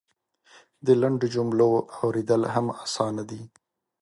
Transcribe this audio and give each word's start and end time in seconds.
د 0.85 0.87
لنډو 1.01 1.27
جملو 1.33 1.69
اورېدل 1.99 2.41
هم 2.53 2.65
اسانه 2.83 3.23
دی. 3.29 3.41